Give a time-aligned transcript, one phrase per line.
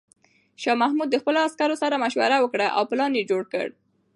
[0.61, 3.67] شاه محمود د خپلو عسکرو سره مشوره وکړه او پلان یې جوړ کړ.